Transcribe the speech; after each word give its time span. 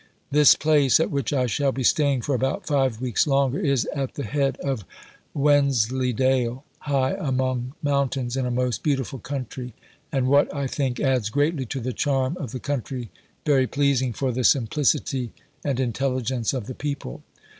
This 0.31 0.55
place, 0.55 0.99
at 0.99 1.11
which 1.11 1.31
I 1.31 1.45
shall 1.45 1.71
be 1.71 1.83
staying 1.83 2.21
for 2.23 2.33
about 2.33 2.65
five 2.65 2.99
weeks 2.99 3.27
longer, 3.27 3.59
is 3.59 3.85
at 3.93 4.15
the 4.15 4.23
head 4.23 4.57
of 4.61 4.83
Wensleydale, 5.35 6.63
high 6.79 7.11
among 7.11 7.75
mountains 7.83 8.35
in 8.35 8.47
a 8.47 8.49
most 8.49 8.81
beautiful 8.81 9.19
country, 9.19 9.75
and 10.11 10.25
what, 10.25 10.51
I 10.55 10.65
think, 10.65 10.99
adds 10.99 11.29
greatly 11.29 11.67
to 11.67 11.79
the 11.79 11.93
charm 11.93 12.35
of 12.37 12.51
the 12.51 12.59
country, 12.59 13.11
very 13.45 13.67
pleasing 13.67 14.11
for 14.11 14.31
the 14.31 14.43
simplicity 14.43 15.33
and 15.63 15.79
intelligence 15.79 16.51
of 16.51 16.65
the 16.65 16.73
people. 16.73 17.21